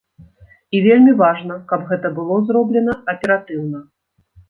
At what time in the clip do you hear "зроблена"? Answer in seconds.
2.51-2.99